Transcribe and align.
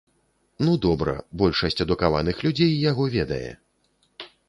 Ну, 0.67 0.71
добра, 0.85 1.13
большасць 1.43 1.83
адукаваных 1.87 2.43
людзей 2.49 2.71
яго 2.91 3.03
ведае. 3.21 3.47